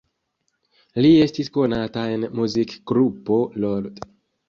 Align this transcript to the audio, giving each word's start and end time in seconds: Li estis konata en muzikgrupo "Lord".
Li 1.05 1.11
estis 1.27 1.53
konata 1.59 2.07
en 2.17 2.27
muzikgrupo 2.41 3.43
"Lord". 3.67 4.07